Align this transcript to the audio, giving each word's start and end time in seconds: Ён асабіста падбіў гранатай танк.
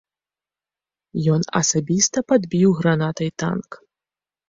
Ён 1.35 1.45
асабіста 1.61 2.17
падбіў 2.35 2.69
гранатай 2.83 3.29
танк. 3.45 3.69